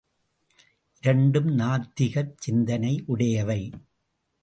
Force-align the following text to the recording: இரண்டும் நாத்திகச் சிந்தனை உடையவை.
இரண்டும் 1.03 1.49
நாத்திகச் 1.59 2.33
சிந்தனை 2.37 3.03
உடையவை. 3.05 3.61